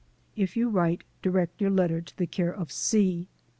[0.35, 3.27] If you write, direct your letter to the care of 0.'